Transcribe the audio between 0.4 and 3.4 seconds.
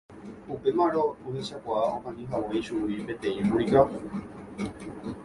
Upémarõ ohechakuaa okañyhague ichugui peteĩ